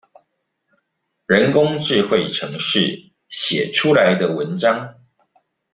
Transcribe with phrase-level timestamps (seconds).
[1.27, 4.95] 人工智慧程式寫出來的文章